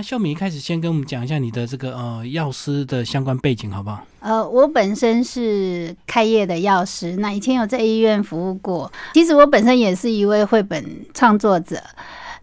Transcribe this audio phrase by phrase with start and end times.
[0.00, 4.02] 那秀敏一开始先跟我们讲一下你的这个呃药师的相关背景，好不好？
[4.20, 8.90] 呃，我本身是开业的药师，那以前有在医院服务过。
[9.12, 10.82] 其实我本身也是一位绘本
[11.12, 11.78] 创作者。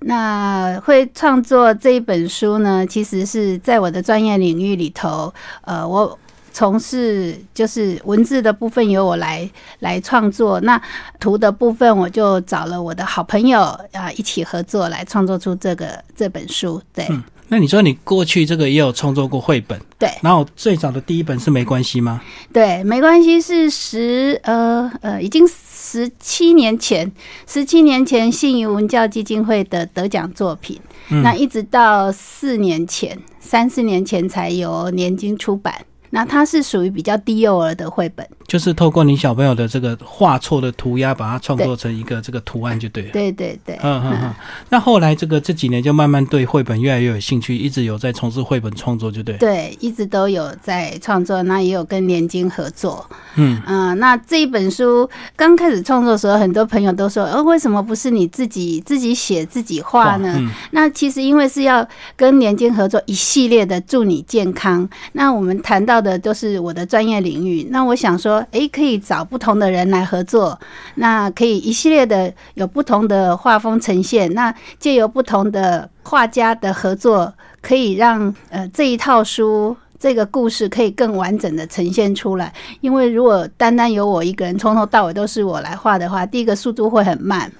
[0.01, 6.15] 那会创作这一本书呢，其实是在我的专业领域里头，呃，我
[6.53, 9.49] 从事就是文字的部分由我来
[9.79, 10.79] 来创作，那
[11.19, 13.61] 图的部分我就找了我的好朋友
[13.93, 16.79] 啊一起合作来创作出这个这本书。
[16.93, 17.07] 对，
[17.49, 22.21] 那你说你过去这个也有创作过绘本，对，然后最早的第一本是没关系吗？
[22.51, 25.47] 对，没关系是十呃呃已经。
[25.89, 27.09] 十七年前，
[27.45, 30.77] 十七年前信宜文教基金会的得奖作品，
[31.23, 35.73] 那一直到四年前，三四年前才由年金出版。
[36.09, 43.09] 那它是属于比较低幼儿的绘本，就是透过你小朋友的这个画错的涂鸦，把它创作成一个这个图案就对了。
[43.11, 44.35] 对对对，嗯嗯嗯。
[44.69, 49.37] 那后来这个这几年就慢慢对绘本越来越有兴趣，一直有在从事绘本创作，就对。
[49.37, 53.05] 对，一直都有在创作，那也有跟年金合作。
[53.35, 60.39] 嗯嗯，那这一本书刚开始创作的时候，很多朋友都说：“呃，为什么不是你自己自己写自己画呢？”
[60.71, 64.87] 那其实因为是要跟年金合作一系列的祝你健康。
[65.11, 65.96] 那我们谈到。
[66.01, 70.59] 的都是我的专业领域，那我想说，诶，可以找不同的人来合作，
[70.95, 82.53] 那可以一系列的有不同的画风呈现，那借由不同的画家的合作，可以让呃这一套书这个故事可以更完整的呈现出来。
[82.81, 87.51] 因为如果单单由我一个人从头到尾都是我来画的话，第一个速度会很慢。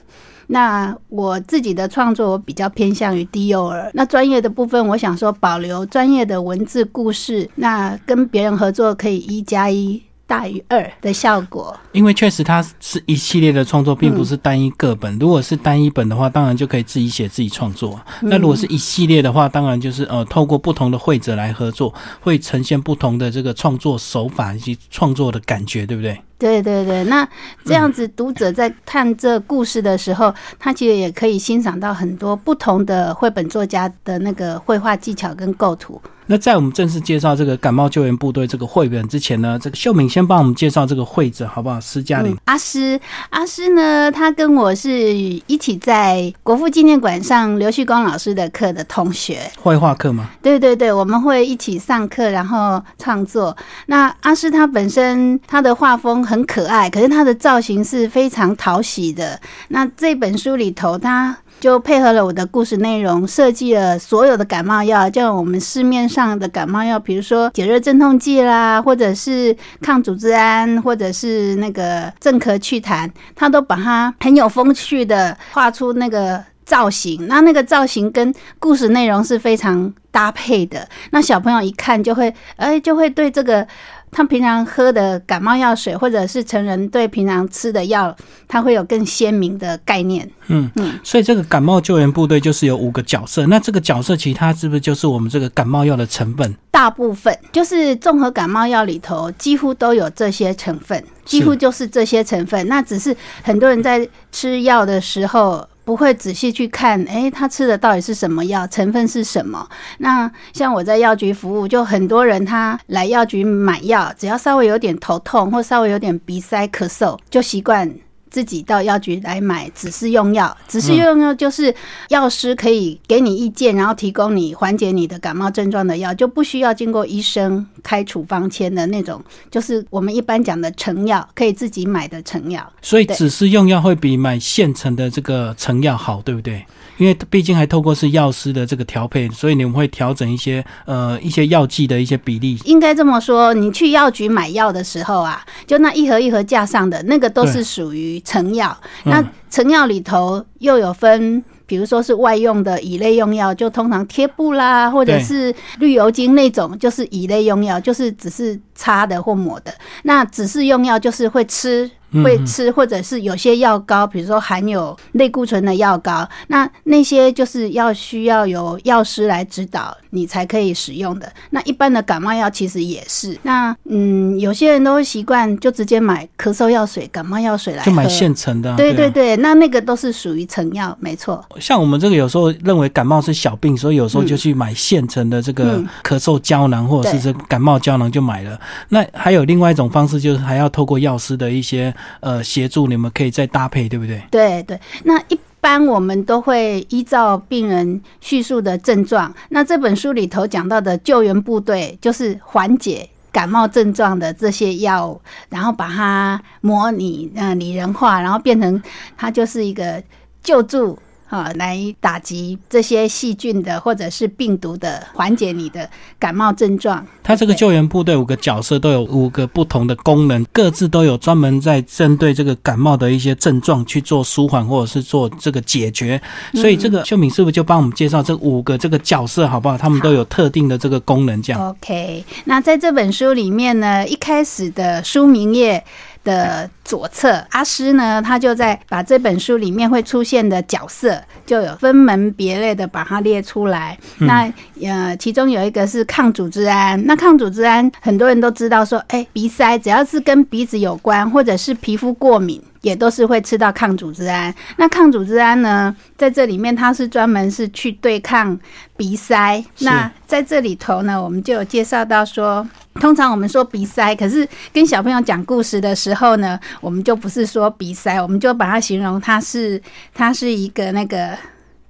[0.48, 3.92] 那我自己的创作，我比较偏向于低幼儿。
[3.94, 7.50] 那专业的部分，我想说保留专业的文字故事。
[7.56, 10.02] 那跟别人合作，可以一加一。
[10.28, 15.18] 大于二的效果，因为确实它是一系列的创作，并不是单一个本。
[15.18, 18.00] 如果是单一本的话，当然就可以自己写自己创作。
[18.22, 26.22] 那如果是一系列的话，当然就是呃，透过不同的会者来合作，会呈现不同的这个创作手法以及创作的感觉，对不对？
[26.38, 27.04] 对对对。
[27.06, 27.28] 那
[27.64, 36.00] 这样子，读者在看这故事的时候，他其实也可以欣赏到很多不同的绘本作家的那个绘画技巧跟构图。
[36.28, 41.80] 那在我们正式介绍这个感冒救援部队这个绘本之前呢，这个秀敏先帮我们介绍这个绘者好不好？
[41.80, 43.00] 施嘉玲，阿诗，
[43.30, 50.30] 阿诗呢，他跟我是一起在国父纪念馆上刘旭光老师的课的同学，绘画课吗？
[50.42, 53.56] 对对对，我们会一起上课，然后创作。
[53.86, 59.40] 那阿诗他本身他的画风很可爱，可是他的造型是非常讨喜的。
[59.70, 77.28] 那这本书里头，他就配合了我的故事内容，设计了所有的感冒药，像我们市面上的感冒药，比如说解热镇痛剂啦，或者是抗组织胺，或者是那个镇咳祛痰，它都把它很有风趣的画出那个造型。
[77.28, 83.68] 那那个造型跟故事内容是非常搭配的，那小朋友一看就会，哎，就会对这个。
[84.12, 88.16] 他平常喝的感冒药水，或者是成人对平常吃的药，
[88.48, 90.30] 他会有更鲜明的概念。
[90.48, 96.56] 嗯嗯，所以这个感冒救援部队就是有五个角色，那这个角色其他是不是就是我们这个感冒药的成分？
[96.72, 102.68] 大部分就是综合感冒药里头几乎都有这些成分，几乎就是这些成分。
[102.68, 105.68] 那只是很多人在吃药的时候。
[105.88, 109.66] 不会仔细去看，哎，他吃的到底是什么药，成分是什么？
[110.00, 117.90] 那像我在药局服务，就很多人他来药局买药，只要稍微有点头痛或稍微有点鼻塞、咳嗽，就习惯。
[118.30, 121.74] 自己到药局来买只是用药，只是用药就是
[122.10, 132.62] 药师可以给你意见，然后提供你缓解你的感冒症状的药，就不需要经过医生开处方签的那种，就是我们一般讲的成药，可以自己买的成药。
[132.82, 136.66] 所以只是用药会比买现成的这个成药好，对不对？
[136.98, 142.60] 因为毕竟还透过是药师的这个调配，所以你们会调整一些呃一些药剂的一些比例。
[142.66, 148.76] 应该这么说，你去药局买药的时候啊，就那一盒一盒架上的那个都是属于成药。
[149.06, 159.74] 那成药里头又有分，比如说是外用的乙类用药，就通常贴布啦，或者是绿油精那种，就是乙类用药，就是只是擦的或抹的。
[160.04, 161.92] 那只是用药就是会吃。
[162.24, 171.30] 会吃，或者是有些药膏，比如说含有类固醇的药膏，那那些就是要需要有药师来指导你才可以使用的。
[171.50, 173.38] 那一般的感冒药其实也是。
[173.44, 178.74] 那嗯，有些人都会习惯就直接买咳嗽药水、感冒药水来，就买现成的。
[178.78, 181.44] 对对对，那那个都是属于成药，没错。
[181.60, 188.58] 像我们这个有时候认为感冒是小病，所以有时候就去买现成的这个咳嗽胶囊或者是这感冒胶囊就买了。
[188.90, 191.94] 那还有另外一种方式，就是还要透过药师的一些。
[192.20, 194.22] 呃，协助你们可以再搭配，对不对？
[194.32, 195.40] 对对，那一。
[195.60, 205.20] 般我们都会依照病人叙述的症状，那这本书里头讲到的救援部队就是缓解感冒症状的这些药物，
[205.50, 208.82] 然后把它模拟呃拟人化，然后变成
[209.18, 210.02] 它就是一个
[210.44, 210.98] 救助。
[211.28, 217.06] 啊，来打击这些细菌的或者是病毒的，缓解你的感冒症状。
[217.22, 226.22] 他这个救援部队五个角色都有五个不同的功能，各自都有专门在针对这个感冒的一些症状去做舒缓或者是做这个解决。
[226.54, 229.78] 所以这个秀敏师傅就帮我们介绍这五个这个角色好不好？
[229.78, 231.70] 他们都有特定的这个功能，这样。
[231.70, 235.84] OK，那在这本书里面呢，一开始的书名页。
[236.28, 243.98] 的左侧，阿诗呢，他就在把这本书里面会出现的角色，就有分门别类的把它列出来。
[244.18, 244.52] 那
[244.82, 252.62] 呃，其中有一个是抗组织胺，那抗组织胺很多人都知道说，哎，鼻塞只要是跟鼻子有关，或者是皮肤过敏。
[252.82, 254.54] 也都是会吃到抗组织胺。
[254.78, 258.58] 那抗组织胺呢，在这里面它是专门是去对抗
[258.96, 259.64] 鼻塞。
[259.80, 269.82] 那在这里头呢，我们就有介绍到说，通常我们说鼻塞，可是跟小朋友讲故事的时候呢，我们就不是说鼻塞，我们就把它形容它是
[270.14, 271.38] 它是一个那个。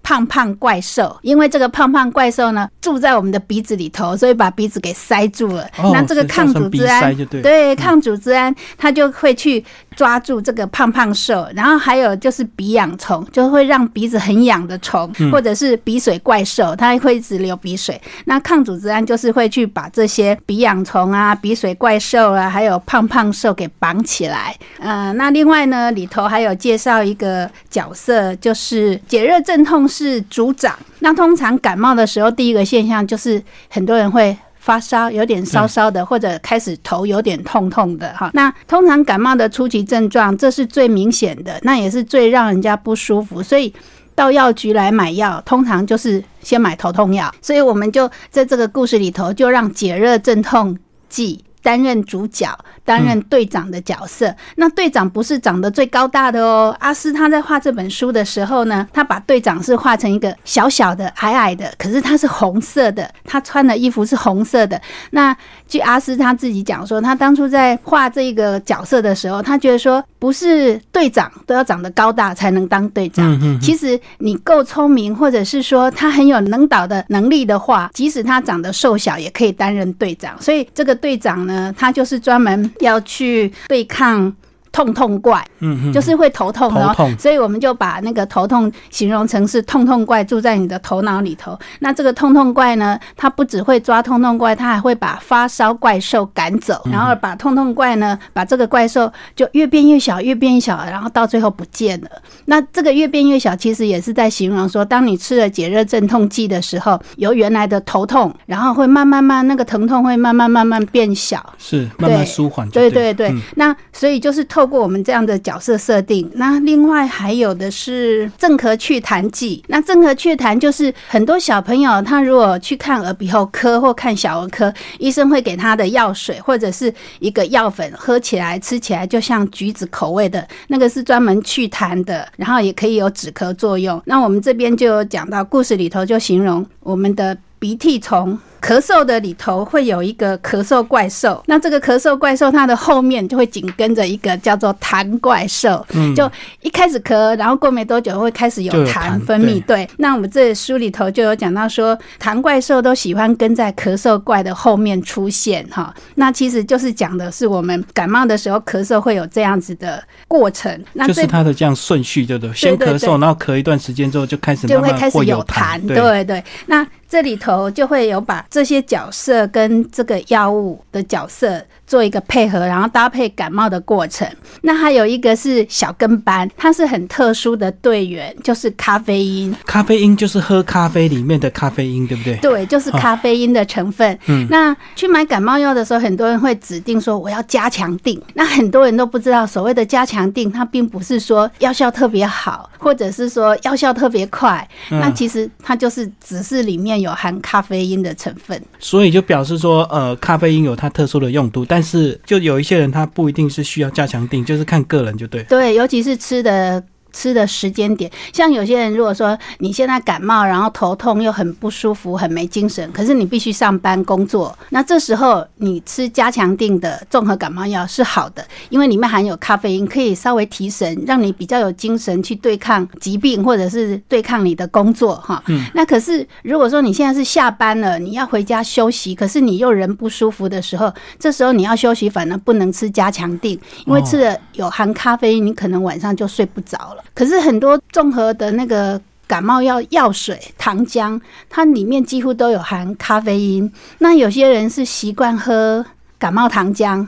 [0.04, 5.70] 胖胖怪兽，因为这个胖胖怪兽呢住在我们的鼻子里头，所以把鼻子给塞住了。
[5.92, 7.14] 那这个抗组织胺，
[7.44, 9.62] 对抗组织胺，它就会去
[9.98, 11.46] 抓住这个胖胖兽。
[11.54, 18.00] 然后还有就是鼻痒虫，就会让鼻子很痒的虫，或者是鼻水怪兽，它会一直流鼻水。
[18.26, 24.56] 那抗组织胺就是会去把这些鼻痒虫啊、鼻水怪兽啊，还有胖胖兽给绑起来。
[24.78, 29.86] 嗯，那另外呢，里头还有介绍一个角色，就是解热镇痛。
[29.98, 30.78] 是组长。
[31.00, 38.30] 那通常感冒的时候，第一个现象就是很多人会发烧，有点烧烧的，或者开始头有点痛痛的哈。
[38.34, 43.42] 那通常感冒的初期症状，这是最明显的，那也是最让人家不舒服。
[43.42, 43.74] 所以
[44.14, 47.34] 到药局来买药，通常就是先买头痛药。
[47.42, 50.78] 所以我们就在这个故事里头，就让解热镇痛
[51.08, 51.46] 剂。
[51.68, 54.34] 担任主角、担任队长的角色。
[54.56, 56.74] 那队长不是长得最高大的哦。
[56.80, 64.82] 阿斯他在画这本书的时候呢，他把队长是画成一个小小的、矮矮的，可是他是红色的，他穿的衣服是红色的。
[65.12, 65.36] 那
[65.68, 73.60] 据阿斯他自己讲说，他当初在画这个角色的时候，他觉得说，不是队长都要长得高大才能当队长。
[73.60, 80.34] 其实你够聪明，或者是说他很有能导的能力的话，即使他长得瘦小，也可以担任队长。
[80.42, 81.58] 所以这个队长呢。
[81.58, 84.32] 呃，他就是专门要去对抗。
[84.78, 91.58] 痛痛怪，嗯，就是会头痛，头痛，所以我们就把那个头痛形容成是痛痛怪住在你的头脑里头。
[91.80, 102.10] 那这个痛痛怪呢，它不只会抓痛痛怪，它还会把发烧怪兽赶走，然后把痛痛怪呢，把这个怪兽就越变越小，越变越小，然后到最后不见了。
[102.46, 112.70] 那这个越变越小，其实也是在形容说，当你吃了解热镇痛剂的时候，由原来的头痛，然后会慢慢慢那个疼痛会慢慢慢慢变小，是慢慢舒缓。
[112.70, 114.67] 对对对，那所以就是透。
[114.68, 119.64] 过我们这样的角色设定，那另外还有的是镇咳祛痰剂。
[119.68, 134.02] 那镇咳祛痰就是很多小朋友他如果去看耳鼻喉科或看小儿科，医生会给他的药水或者是一个药粉，喝起来吃起来就像橘子口味的那个是专门祛痰的，然后也可以有止咳作用。
[134.06, 138.38] 那我们这边就讲到故事里头就形容我们的鼻涕虫。
[138.62, 145.86] 咳嗽的里头会有一个咳嗽怪兽，那这个咳嗽怪兽它的后面就会紧跟着一个叫做痰怪兽，
[146.16, 146.30] 就
[146.62, 149.64] 一开始咳，然后过没多久会开始有痰分泌。
[149.66, 155.94] 对，那我们这书里头就有讲到说，痰怪兽都喜欢跟在咳嗽怪的后面出现哈。
[156.16, 162.54] 那其实就是讲的是我们感冒的时候咳嗽会有这样子的过程，那就是它的这样顺序，对不对？
[162.54, 166.44] 先咳嗽，然后咳一段时间之后就开始就会开始有痰，对对。
[166.66, 171.64] 那这里头就会有把这些角色跟这个药物的角色。
[171.88, 174.28] 做一个配合，然后搭配感冒的过程。
[174.62, 179.56] 那还有一个是小跟班，它是很特殊的队员，就是咖啡因。
[179.66, 182.36] 咖啡因就是喝咖啡里面的咖啡因，对不对？
[182.42, 184.20] 对，就是咖啡因的成分。
[184.26, 188.22] 嗯，那去买感冒药的时候，很多人会指定说我要加强定。
[188.34, 194.68] 那很多人都不知道，所谓的加强定，它并不是说药效特别好，或者是说药效特别快。
[194.90, 198.62] 那其实它就是只是里面有含咖啡因的成分。
[198.78, 205.44] 所以就表示说，呃，咖啡因有它特殊的用途，但但是，就有一些人他不一定是需要加强定，就是看个人就对。
[205.44, 206.84] 对，尤其是吃的。
[207.18, 208.12] 吃的时间点。
[208.32, 225.42] 像有些人如果说你现在感冒，然后头痛又很不舒服，很没精神，可是你必须上班工作，那这时候你吃加强定的综合感冒药是好的，因为里面含有咖啡因，可以稍微提神，让你比较有精神去对抗疾病或者是对抗你的工作哈。
[225.48, 225.66] 嗯。
[225.74, 237.04] 那可是如果说你现在是下班了，你要回家休息，可是你又人不舒服的时候，这时候你要休息，反而不能吃加强定，因为吃了有含咖啡因，你可能晚上就睡不着了。
[237.14, 243.72] 可是很多综合的那个感冒药药水糖浆，它里面几乎都有含咖啡因。
[244.00, 245.86] 那有些人是习惯喝
[246.18, 247.08] 感冒糖浆，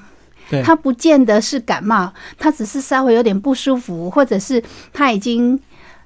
[0.63, 4.63] 他不见得是感冒，他只是稍微有点不舒服，或者是
[4.93, 5.59] 他已经。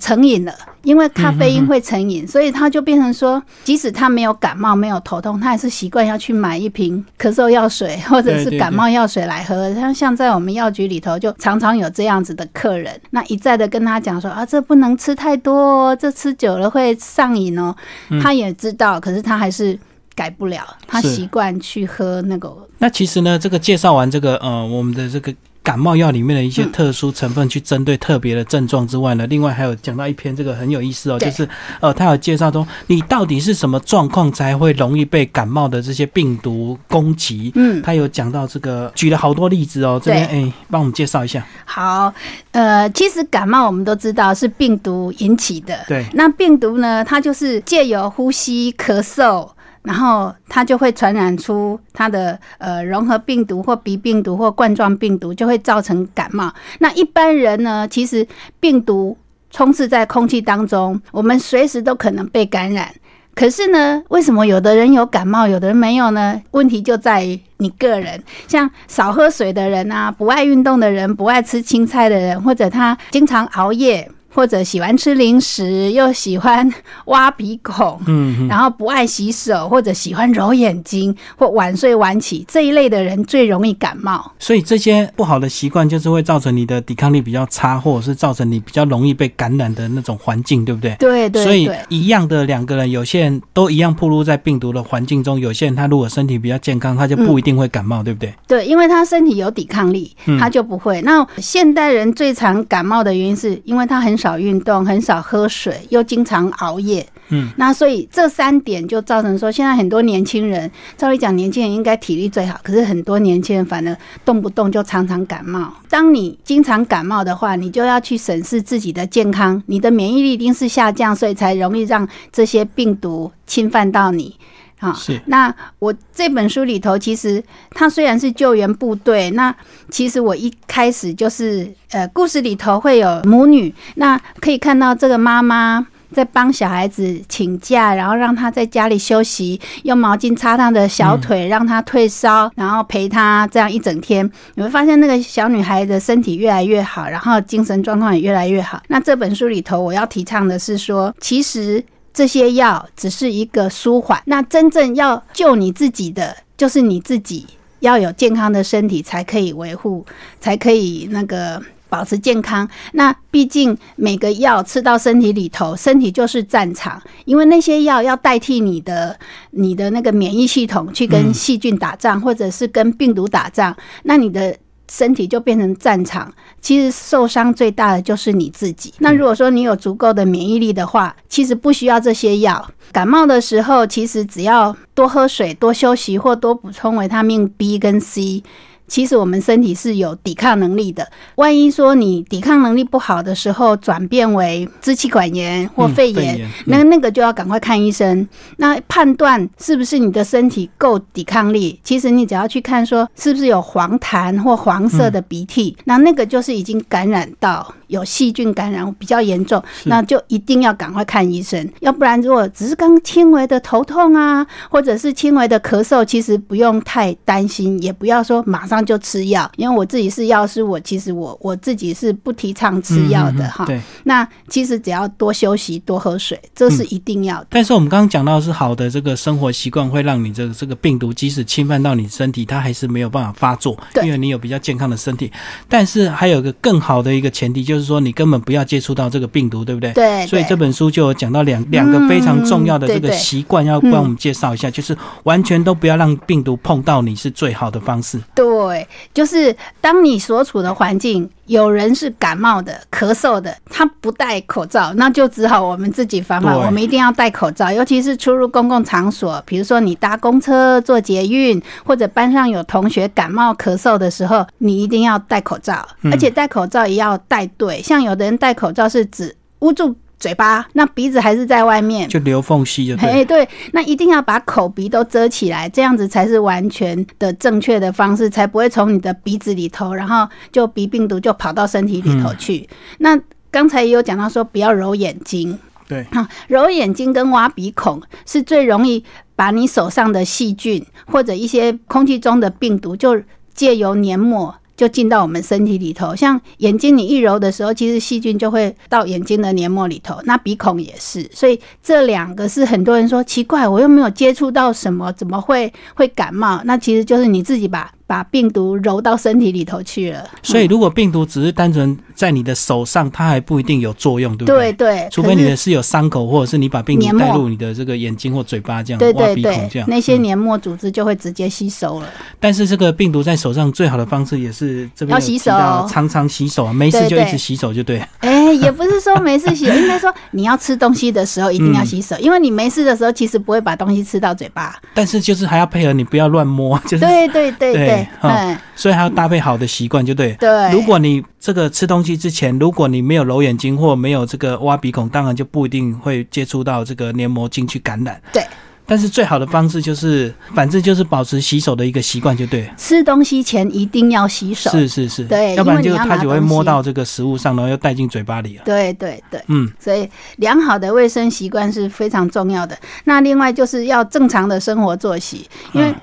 [0.04, 9.74] 成瘾了，因为咖啡因会成瘾，所以他就变成说，即使他没有感冒、没有头痛，他还是习惯要去买一瓶咳嗽药水或者是感冒药水来喝。
[9.76, 17.74] 像像在我们药局里头，就常常有这样子的客人，那一再的跟他讲说啊，这不能吃太多，这吃久了会上瘾哦。
[18.22, 19.80] 他也知道，可是他还是
[20.16, 22.54] 改不了，他习惯去喝那个。
[22.80, 25.34] 那其实呢，这个介绍完这个呃，我们的这个。
[25.64, 31.48] 感冒药里面的一些特殊成分，去针对特别的症状之外呢，另外还有讲到一篇这个很有意思哦，就是
[31.80, 37.52] 呃，他有介绍说你到底是什么状况才会容易被感冒的这些病毒攻击。
[37.56, 40.00] 嗯，他有讲到这个，举了好多例子哦。
[40.04, 41.46] 这边哎，帮我们介绍一下。
[41.64, 42.14] 好，
[42.52, 45.80] 呃，其实感冒我们都知道是病毒引起的。
[45.88, 49.50] 对，那病毒呢，它就是借由呼吸、咳嗽。
[49.84, 56.54] 然后它就会传染出它的呃融合病毒或鼻病毒或冠状病毒，就会造成感冒。
[56.80, 58.26] 那一般人呢，其实
[58.60, 59.18] 病毒
[59.52, 62.94] 充斥在空气当中，我们随时都可能被感染。
[63.36, 66.40] 可是呢，为什么有的人有感冒，有的人没有呢？
[66.52, 74.08] 问题就在于你个人，像少喝水的人啊，不爱运动的人，不爱吃青菜的人，或者他经常熬夜。
[74.34, 76.68] 或者喜欢吃零食，又喜欢
[77.06, 84.32] 挖鼻孔，嗯，然后不爱洗手，或者喜欢揉眼睛，或晚睡晚起这一类的人最容易感冒。
[84.40, 90.96] 所以这些不好的习惯就是会造成你的抵抗力比较差，或者是造成你比较容易被感染的那种环境，对不对？
[90.96, 91.44] 对对。
[91.44, 98.34] 所以一样的两个人，有些人都一样暴露在病毒的环境中，有些人他如果身体比较健康，他就不一定会感冒，对不对？
[98.48, 101.00] 对，因为他身体有抵抗力，他就不会。
[101.04, 104.18] 那现代人最常感冒的原因是因为他很。
[104.24, 115.74] 少运动，很少喝水，又经常熬夜，嗯，那所以这三点就造成说，现在很多年轻人，照理讲，年轻人应该体力最好，可是很多年轻人反而动不动就常常感冒。
[115.90, 124.34] 当你经常感冒的话，你就要去审视自己的健康，你的免疫力一定是下降，所以才容易让这些病毒侵犯到你。
[124.84, 125.20] 啊，是。
[125.28, 129.56] 那我这本书里头，其实它虽然是救援部队，那
[129.90, 148.82] 其实我一开始就是，呃，故事里头会有母女，那可以看到这个妈妈在帮小孩子请假，然后让他在家里休息，用毛巾擦他的小腿，让他退烧，然后陪他这样一整天，你会发现那个小女孩的身体越来越好，然后精神状况也越来越好。
[148.90, 151.84] 那这本书里头，我要提倡的是说，其实。
[152.14, 157.48] 这些药只是一个舒缓，那真正要救你自己的，就是你自己
[157.80, 160.06] 要有健康的身体，才可以维护，
[160.40, 162.70] 才可以那个保持健康。
[162.92, 169.18] 那毕竟每个药吃到身体里头，身体就是战场，因为那些药要代替你的
[169.50, 174.56] 你的那个免疫系统去跟细菌打仗，或者是跟病毒打仗，那你的。
[174.96, 176.32] 身体就变成战场，
[176.62, 178.94] 其实受伤最大的就是你自己。
[179.00, 182.64] 那如果说你有足够的免疫力的话，其实不需要这些药。
[182.92, 188.44] 感冒的时候，其实只要多喝水、多休息或多补充维他命 B 跟 C。
[188.88, 191.08] 其实我们身体是有抵抗能力的。
[191.36, 198.28] 万一说你抵抗能力不好的时候，转变为支气管炎或肺炎，那那个就要赶快看医生。
[198.58, 201.80] 那判断是不是你的身体够抵抗力？
[201.84, 211.68] 其实你只要去看说是不是有黄痰或黄色的鼻涕，那那个就是已经感染到有细菌感染比较严重，那就一定要赶快看医生。
[211.80, 218.73] 要不然如果只是刚轻微的头痛啊，或者是轻微的咳嗽，其实不用太担心，也不要说马上。
[218.82, 223.66] 就吃药，因为我自己是药师，我其实我我自己是不提倡吃药的哈。
[223.66, 227.48] 对，那其实只要多休息、多喝水，这是一定要的。
[227.50, 235.32] 但是我们刚刚讲到是好的这个生活习惯，会让你这个这个病毒即使侵犯到你身体，它还是没有办法发作，因为你有比较健康的身体。
[235.68, 239.92] 但是还有个更好的一个前提，就是说你根本不要接触到这个病毒，对不对？
[239.94, 240.28] 对。
[240.28, 248.20] 所以这本书就有讲到两两个非常重要的这个习惯，要帮我们介绍一下，就是完全都不要让病毒碰到你是最好的方式。
[248.34, 248.46] 对。
[248.64, 256.58] 过哎，就是当你所处的环境有人是感冒的、咳嗽的，他不戴口罩，那就只好我们自己防范。
[256.58, 267.82] 我们一定要戴口罩，尤其是出入公共场所，比如说你搭公车、坐捷运，或者班上有同学感冒咳嗽的时候，你一定要戴口罩，而且戴口罩也要戴对。
[267.82, 269.96] 像有的人戴口罩是指捂住。
[270.20, 273.26] 嘴巴，那鼻子还是在外面，就留缝隙就对。
[273.26, 282.68] 对，那一定要把口鼻都遮起来，这样子才是完全的正确的方式，才不会从你的鼻子里头，然后就鼻病毒就跑到身体里头去。
[283.00, 283.20] 那
[283.52, 286.06] 刚才也有讲到说，不要揉眼睛，对，
[286.48, 289.04] 揉眼睛跟挖鼻孔是最容易
[289.36, 293.22] 把你手上的细菌或者一些空气中的病毒，就
[293.54, 294.56] 借由黏膜。
[294.76, 300.20] 就进到我们身体里头，像眼睛你一揉的时候，其实细菌就会到眼睛的黏膜里头。
[300.26, 306.62] 那鼻孔也是，所以这两个是很多人说奇怪，我又没有接触到什么，怎么会会感冒？
[306.66, 307.92] 那其实就是你自己把。
[308.06, 314.72] 把病毒揉到身体里头去了，所以如果病毒只是单纯在你的手上，它还不一定有作用，对不对？
[314.74, 322.10] 对对，除非你的是有伤口，或者是你把病毒带入你的这个眼睛或嘴巴这样，挖鼻孔这样，那些黏膜组织就会直接吸收了。
[322.40, 325.52] 但是这个病毒在手上最好的方式也是这边要洗手，
[325.90, 328.00] 常常洗手，没事就一直洗手就对。
[328.20, 334.76] 哎，也不是说没事洗，应该说你要吃东西的时候一定要洗手，因为你没事的时候其实不会把东西吃到嘴巴。
[334.94, 338.58] 但是就是还要配合你不要乱摸， 就是对对对对，嗯。
[338.76, 340.34] 所以还要搭配好的习惯，就对。
[340.40, 348.20] 对，如果你这个吃东西之前，如果你没有揉眼睛或没有这个挖鼻孔，当然就不一定会接触到这个黏膜进去感染。
[348.34, 348.44] 对。
[348.86, 352.70] 但是最好的方式就是，反正就是保持洗手的一个习惯，就对。
[352.78, 354.70] 吃东西前一定要洗手。
[354.72, 355.24] 是是是。
[355.26, 358.64] 对，要不然就它就会摸到这个食物上，然后又带进嘴巴里了。
[358.66, 359.42] 对对对。
[359.48, 359.72] 嗯。
[359.80, 362.78] 所以良好的卫生习惯是非常重要的。
[363.06, 365.94] 那另外就是要正常的生活作息，因为。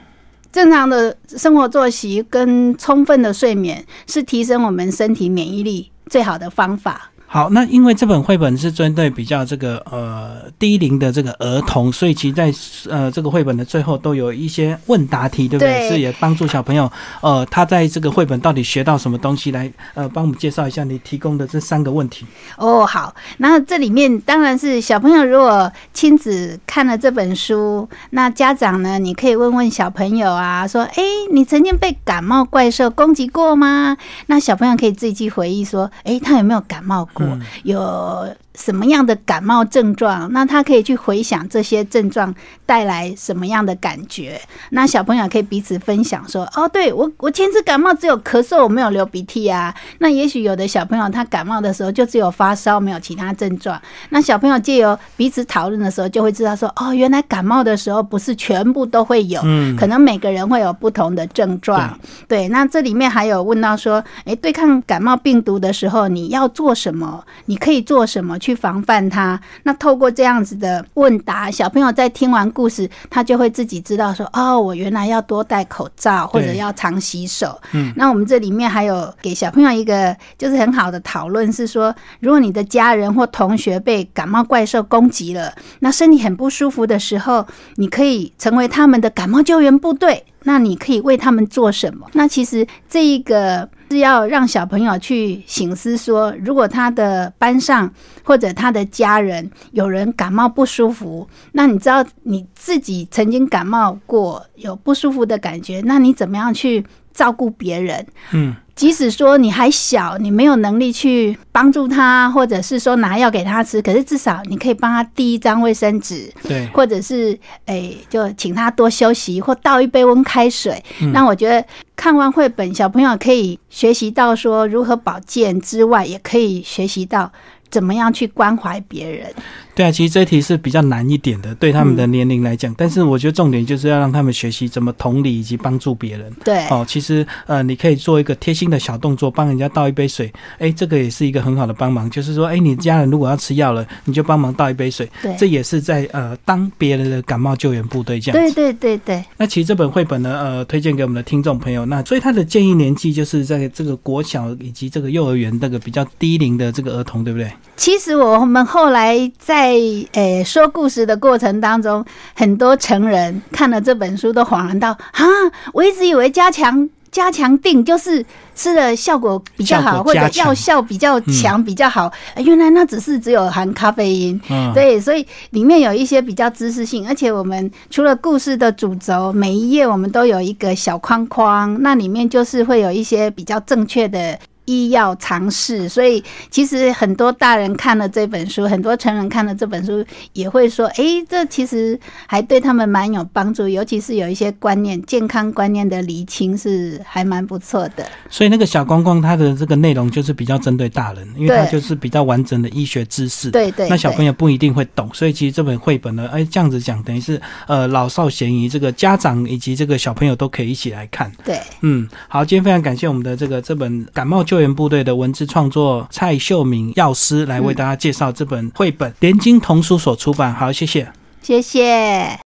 [0.52, 7.12] 正常的生活作息跟充分的睡眠是提升我们身体免疫力最好的方法。
[7.32, 12.52] 好，那因为这本绘本是针对比较这个呃低龄的这个儿童，所以其在
[12.88, 15.88] 呃这个绘本的最后都有一些问答题，对不对？
[15.88, 22.26] 是也帮助小朋友呃他在这个绘本到底学到什么东西来呃帮我们介绍一下你提供的这三个问题。
[22.56, 33.97] 哦，好，那这里面当然是小朋友如果亲子看了这本书，那家长呢，你可以问问小朋友啊，说，哎，你曾经被感冒怪兽攻击过吗？
[34.26, 37.20] 那小朋友可以自己去回忆说，哎，他有没有感冒过？
[37.65, 38.37] 有。
[38.54, 40.30] 什么样的感冒症状？
[40.32, 42.34] 那他可以去回想这些症状
[42.67, 44.41] 带来什么样的感觉？
[44.71, 53.80] 那小朋友可以彼此分享说：“哦，对我我前次感冒只有咳嗽，我没有流鼻涕啊。”那也许有的小朋友他感冒的时候就只有发烧，没有其他症状。
[54.08, 59.41] 那小朋友借由彼此讨论的时候，就会知道说：“哦，原来感冒的时候不是全部都会有，
[59.78, 67.25] 可能每个人会有不同的症状。”对，那这里面还有问到说：“诶，对抗感冒病毒的时候你要做什么？
[67.47, 69.41] 你可以做什么？”去防范它。
[69.63, 90.25] 那透过这样子的问答，小朋友在听完故事，他就会自己知道说：“哦，我原来要多戴口罩，或者要常洗手。”嗯，那我们这里面还有给小朋友一个就是很好的讨论，是说，如果你的家人或同学被感冒怪兽攻击了，那身体很不舒服的时候，你可以成为他们的感冒救援部队。
[90.45, 92.07] 那你可以为他们做什么？
[92.13, 108.07] 那其实这一个是要让小朋友去醒思说，如果他的班上或者他的家人有人感冒不舒服，那你知道你自己曾经感冒过有不舒服的感觉，那你怎么样去照顾别人？
[108.33, 108.55] 嗯。
[108.80, 120.82] 即使说你还小，你没有能力去帮助他，或者是说拿药给他吃，可是至少你可以帮他递一张卫生纸，对，或者是诶，就请他多休息，或倒一杯温开水。
[121.12, 121.62] 那我觉得
[121.95, 127.30] 看完绘本，小朋友可以学习到说如何保健之外，也可以学习到
[127.71, 129.30] 怎么样去关怀别人。
[129.75, 132.75] 对啊，其实这题是比较难一点的，对他们的年龄来讲。
[132.76, 136.30] 但是我觉得重点就是要让他们学习怎么同理以及帮助别人。
[136.45, 140.33] 对，哦，其实呃，你可以做一个贴心的小动作，帮人家倒一杯水。
[140.59, 142.11] 哎，这个也是一个很好的帮忙。
[142.11, 145.09] 就是说，哎，你家人如果要吃药了，你就帮忙倒一杯水。
[145.23, 148.41] 对，这也是在呃当别人的感冒救援部队这样。
[148.41, 149.25] 对对对对。
[149.37, 151.87] 那其实这本绘本呢，呃，推荐给我们的听众朋友。
[151.87, 157.50] 那所以他的建议年纪就是在这个国小以及这个幼儿园那个比较低龄的这个儿童，对不对？
[157.76, 159.70] 其实我们后来在
[160.13, 160.45] 诶。
[160.45, 162.04] 说故事的过程当中，
[162.35, 165.25] 很多成人看了这本书都恍然到啊！
[165.73, 172.11] 我一直以为加强加强定就是吃的效果比较好，或者药效比较强比较好。
[172.37, 174.41] 原来那只是只有含咖啡因，
[174.75, 184.39] 对，所以里面有一些比较知识性，而且我们除了故事的主轴，每一页我们都有一个小框框，那里面就是会有一些比较正确的。
[184.71, 203.50] 医药常识，所以其实很多大人看了这本书，很多成人看了这本书，也会说：“哎，这其实还对他们蛮有帮助，尤其是有一些观念、健康观念的厘清，是还蛮不错的。”所以那个小光光，他的这个内容就是比较针对大人，因为他就是比较完整的医学知识。
[203.50, 211.30] 对对，那小朋友不一定会懂，所以其实这本绘本呢，哎，这样子讲，等于是呃老少咸宜，这个家长以及这个小朋友都可以一起来看。
[211.45, 215.00] 对，嗯，好，今天非常感谢我们的这个这本感冒原部队。
[215.00, 220.52] 的文字创作蔡秀敏药师来为大家介绍这本绘本，联经童书所出版。
[220.54, 221.10] 好，谢谢，
[221.42, 222.38] 谢谢。